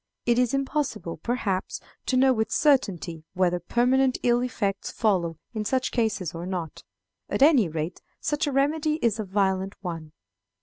It 0.25 0.39
is 0.39 0.51
impossible, 0.55 1.17
perhaps, 1.17 1.79
to 2.07 2.17
know 2.17 2.33
with 2.33 2.49
certainty 2.49 3.23
whether 3.35 3.59
permanent 3.59 4.17
ill 4.23 4.41
effects 4.41 4.89
follow 4.89 5.37
in 5.53 5.63
such 5.63 5.91
cases 5.91 6.33
or 6.33 6.47
not. 6.47 6.81
At 7.29 7.43
any 7.43 7.69
rate, 7.69 8.01
such 8.19 8.47
a 8.47 8.51
remedy 8.51 8.95
is 9.03 9.19
a 9.19 9.23
violent 9.23 9.75
one. 9.83 10.13